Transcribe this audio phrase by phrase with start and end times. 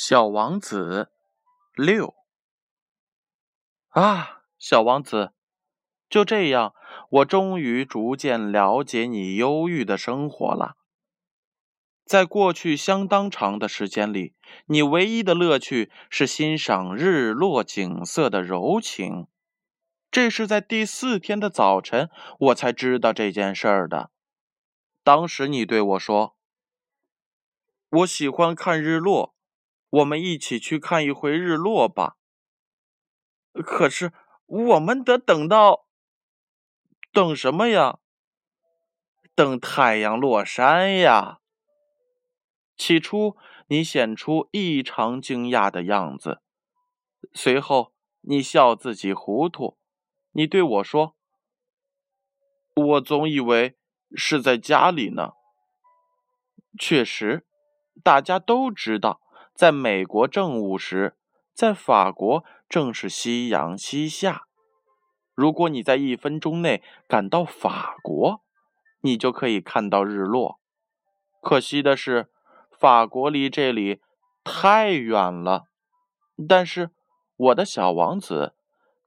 [0.00, 1.10] 小王子
[1.74, 2.14] 六
[3.88, 5.32] 啊，小王子，
[6.08, 6.72] 就这样，
[7.10, 10.76] 我终于逐渐了解你忧郁的生活了。
[12.04, 19.26] 在过去相当长的时间里，你唯一的乐趣是欣赏日落景色的柔情。
[20.12, 22.08] 这是在第四天的早晨，
[22.38, 24.12] 我才知道这件事儿的。
[25.02, 26.36] 当时你对我说
[27.90, 29.34] ：“我喜欢看日落。”
[29.90, 32.16] 我们一起去看一回日落吧。
[33.52, 34.12] 可是
[34.46, 35.86] 我们得等到，
[37.12, 37.98] 等什么呀？
[39.34, 41.38] 等太阳落山呀。
[42.76, 46.40] 起初你显出异常惊讶的样子，
[47.32, 49.78] 随后你笑自己糊涂。
[50.32, 51.16] 你对我说
[52.76, 53.76] ：“我总以为
[54.14, 55.32] 是在家里呢。”
[56.78, 57.46] 确实，
[58.04, 59.20] 大家都知道。
[59.58, 61.16] 在美国正午时，
[61.52, 64.44] 在法国正是夕阳西下。
[65.34, 68.40] 如果你在一分钟内赶到法国，
[69.00, 70.60] 你就可以看到日落。
[71.42, 72.28] 可惜的是，
[72.70, 74.00] 法国离这里
[74.44, 75.64] 太远了。
[76.48, 76.90] 但是，
[77.36, 78.54] 我的小王子，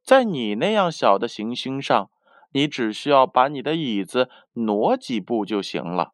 [0.04, 2.10] 在你那样小的行星上，
[2.52, 6.12] 你只需要把你的椅子挪几步就行了。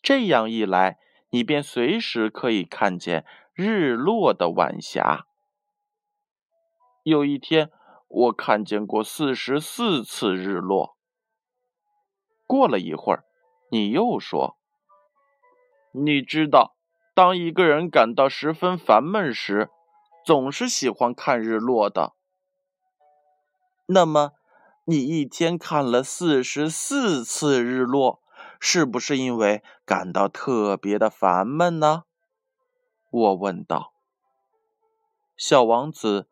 [0.00, 1.00] 这样一来。
[1.34, 5.26] 你便随时可以看见日落的晚霞。
[7.02, 7.72] 有一天，
[8.06, 10.96] 我看见过四十四次日落。
[12.46, 13.24] 过了一会儿，
[13.68, 14.56] 你又说
[15.90, 16.76] ：“你知道，
[17.16, 19.70] 当一个人感到十分烦闷时，
[20.24, 22.14] 总是喜欢看日落的。
[23.86, 24.34] 那么，
[24.84, 28.22] 你一天看了四十四次日落。”
[28.66, 32.04] 是不是因为感到特别的烦闷呢？
[33.10, 33.92] 我问道。
[35.36, 36.30] 小王子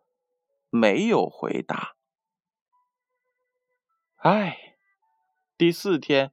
[0.71, 1.95] 没有回答。
[4.17, 4.77] 唉，
[5.59, 6.33] 第四天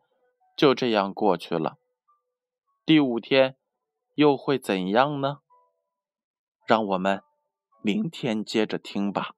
[0.55, 1.77] 就这样过去了。
[2.85, 3.57] 第五天
[4.15, 5.41] 又会怎样呢？
[6.65, 7.21] 让我们
[7.81, 9.35] 明天接着听吧。